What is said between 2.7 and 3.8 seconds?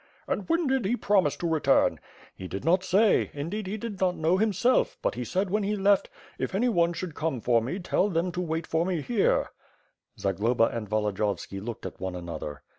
say; indeed he